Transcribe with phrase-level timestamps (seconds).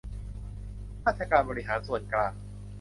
[1.05, 2.33] ราชการบริหารส่วนกลาง